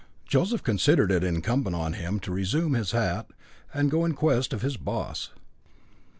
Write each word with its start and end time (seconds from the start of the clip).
Joseph 0.25 0.63
considered 0.63 1.11
it 1.11 1.23
incumbent 1.23 1.75
on 1.75 1.93
him 1.93 2.19
to 2.21 2.31
resume 2.31 2.73
his 2.73 2.89
hat 2.89 3.27
and 3.71 3.91
go 3.91 4.03
in 4.03 4.15
quest 4.15 4.51
of 4.51 4.63
his 4.63 4.75
"boss." 4.75 5.29